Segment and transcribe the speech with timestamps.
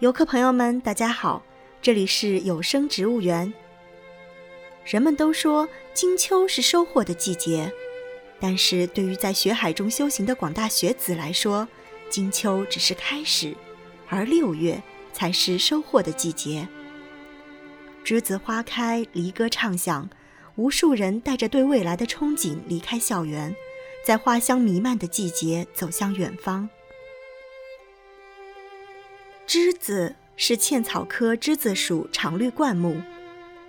[0.00, 1.42] 游客朋友们，大家好，
[1.82, 3.52] 这里是有声植物园。
[4.82, 7.70] 人们都说金秋是收获的季节，
[8.40, 11.68] 但是对于在学海中修行的广大学子来说，
[12.08, 13.54] 金秋只是开始，
[14.08, 14.82] 而六月
[15.12, 16.66] 才是收获的季节。
[18.02, 20.08] 栀子花开，离歌唱响，
[20.54, 23.54] 无数人带着对未来的憧憬离开校园，
[24.02, 26.70] 在花香弥漫的季节走向远方。
[29.50, 33.02] 栀子是茜草科栀子属常绿灌木，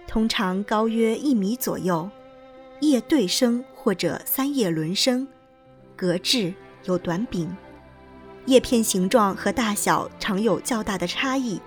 [0.07, 2.07] 通常高约一米左右，
[2.81, 5.27] 叶对生或者三叶轮生，
[5.95, 7.57] 格质有短柄，
[8.45, 11.59] 叶片形状和大小常有较大的差异，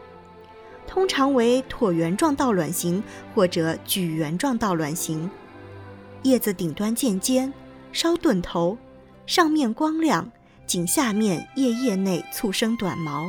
[0.86, 3.02] 通常为椭圆状倒卵形
[3.34, 5.28] 或者矩圆状倒卵形，
[6.22, 7.52] 叶子顶端渐尖，
[7.90, 8.78] 稍钝头，
[9.26, 10.30] 上面光亮，
[10.68, 13.28] 颈下面叶叶内簇生短毛。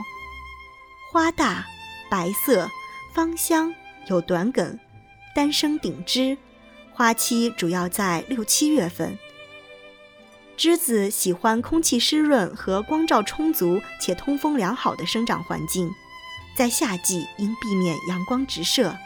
[1.16, 1.66] 花大，
[2.10, 2.70] 白色，
[3.14, 3.74] 芳香，
[4.08, 4.78] 有短梗，
[5.34, 6.38] 单生顶枝，
[6.92, 9.18] 花期主要在六七月份。
[10.58, 15.90] 栀子喜欢空气湿润和光照充足且通风良好的生长环境，
[16.58, 18.98] 在夏季应避免阳光直射，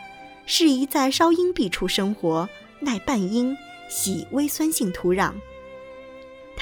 [0.47, 2.49] 适宜在稍阴蔽处生活，
[2.80, 3.55] 耐半阴，
[3.87, 5.33] 喜微酸性土壤。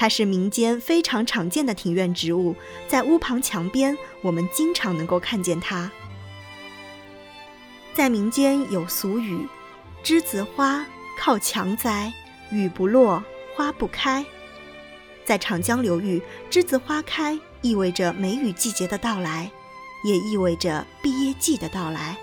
[0.00, 2.54] 它是民间非常常见的庭院植物，
[2.86, 5.90] 在屋旁墙边，我们经常能够看见它。
[7.92, 9.44] 在民间有俗语
[10.04, 10.86] ：“栀子花
[11.18, 12.12] 靠墙栽，
[12.52, 13.24] 雨不落，
[13.56, 14.24] 花不开。”
[15.26, 19.50] 在长江流域，栀子花开意味着梅雨季节的到来，
[20.04, 22.16] 也意味着毕业季的到来。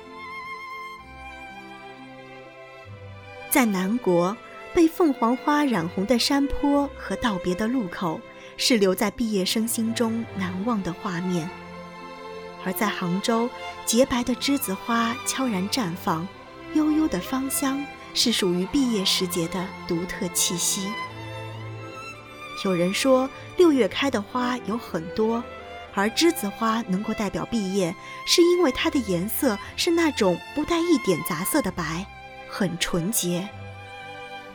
[3.50, 4.35] 在南国。
[4.75, 8.19] 被凤凰花染红的山坡和道别的路口，
[8.58, 11.50] 是留在毕业生心中难忘的画面。
[12.66, 13.50] 而在杭州，
[13.85, 16.28] 洁白的栀子花悄然绽放，
[16.74, 17.81] 悠悠的芳香
[18.14, 20.91] 是属于毕业时节的独特气息。
[22.66, 25.41] 有人说，六月开的花有很多，
[25.94, 27.96] 而栀子花能够代表毕业，
[28.28, 32.06] 是因为它的颜色是那种不带一点杂色的白，
[32.50, 33.47] 很纯洁。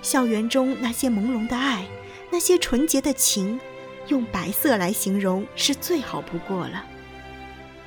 [0.03, 1.87] 校园中那些朦胧的爱，
[2.31, 3.61] 那些纯洁的情，
[4.09, 6.85] 用白色来形容是最好不过了。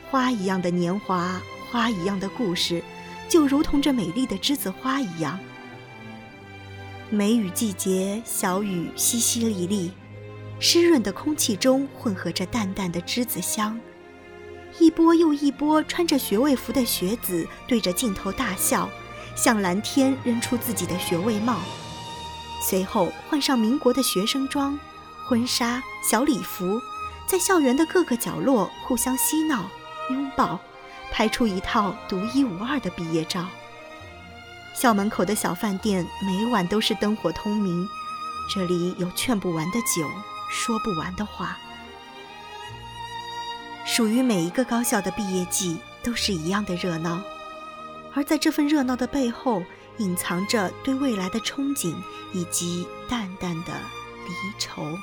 [0.09, 1.41] 花一样的年华，
[1.71, 2.83] 花一样的故事，
[3.27, 5.39] 就如同这美丽的栀子花一样。
[7.09, 9.89] 梅雨季节，小雨淅淅沥沥，
[10.59, 13.79] 湿润的空气中混合着淡淡的栀子香。
[14.79, 18.89] 一波又一波穿着学位服的学子对着镜头大笑，
[19.35, 21.59] 向蓝天扔出自己的学位帽。
[22.65, 24.79] 随后换上民国的学生装，
[25.27, 26.81] 婚纱、小礼服，
[27.27, 29.69] 在校园的各个角落互相嬉闹、
[30.09, 30.57] 拥抱，
[31.11, 33.45] 拍出一套独一无二的毕业照。
[34.73, 37.85] 校门口的小饭店每晚都是灯火通明，
[38.49, 40.09] 这里有劝不完的酒，
[40.49, 41.57] 说不完的话。
[43.85, 47.21] 属于每一个高校的毕业季都是一样的热闹，
[48.13, 49.61] 而在这份热闹的背后。
[49.97, 51.95] 隐藏着对未来的憧憬，
[52.33, 53.73] 以及淡淡的
[54.27, 54.97] 离愁。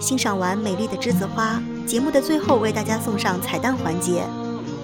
[0.00, 4.24] 欣赏完美丽的栀子花，节目的最后为大家送上彩蛋环节。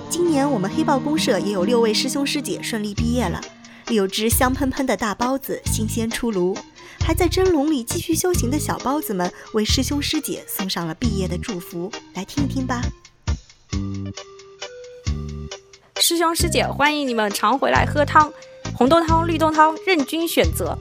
[0.09, 3.41] 今年我们黑豹公社也有六位师兄师姐顺利毕业了，
[3.87, 6.57] 六只香喷喷的大包子新鲜出炉，
[7.01, 12.83] 还在蒸笼里继续修行的小包子们为师兄师姐送上了毕业的祝福，来听一听吧。
[16.01, 18.33] 师兄师姐，欢迎你们常回来喝汤，
[18.75, 20.77] 红豆汤、绿豆汤任君选择。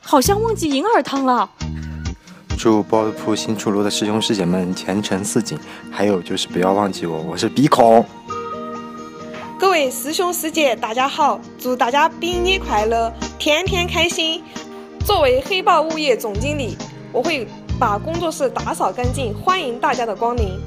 [0.00, 1.48] 好像忘记银耳汤了。
[2.62, 5.58] 祝包子铺新出炉的师兄师姐们前程似锦，
[5.90, 8.04] 还有就是不要忘记我，我是鼻孔。
[9.58, 14.42] 各位师兄师姐，大家好，祝大家毕业快乐，天天开心。
[15.06, 16.76] 作为黑豹物业总经理，
[17.12, 17.48] 我会
[17.78, 20.60] 把工作室打扫干净，欢迎大家的光临。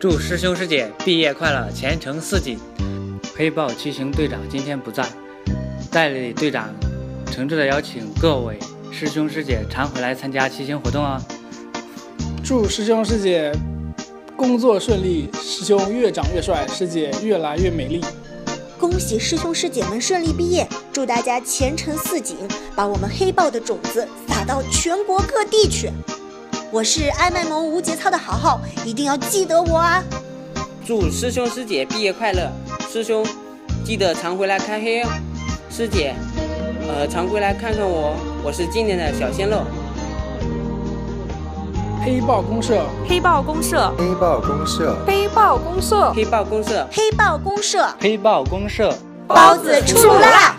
[0.00, 2.58] 祝师兄师姐毕业快乐，前程似锦。
[3.36, 5.04] 黑豹骑行队长今天不在，
[5.92, 6.68] 代理队长
[7.30, 8.58] 诚挚的邀请各位。
[8.90, 11.22] 师兄师姐常回来参加骑行活动啊！
[12.44, 13.52] 祝师兄师姐
[14.36, 18.04] 工作顺利，师兄越长越帅，师姐越来越美丽。
[18.78, 20.66] 恭喜师兄师姐们顺利毕业！
[20.92, 22.36] 祝大家前程似锦，
[22.74, 25.90] 把我们黑豹的种子撒到全国各地去。
[26.72, 30.02] 我是爱卖萌无节操的豪豪，一定要记得我啊！
[30.84, 32.50] 祝师兄师姐毕业快乐，
[32.90, 33.24] 师兄
[33.84, 35.08] 记得常回来开黑哦。
[35.70, 36.14] 师姐，
[36.88, 39.58] 呃，常回来看看我，我是今年的小鲜肉。
[42.04, 48.94] 黑豹公社，黑豹公社，黑豹公社，黑豹公社，黑豹公社，黑豹公社，黑豹公社，
[49.26, 50.57] 包子出炉啦！